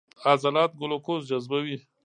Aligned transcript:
عضلات 0.31 0.71
ګلوکوز 0.79 1.21
جذبوي. 1.29 1.77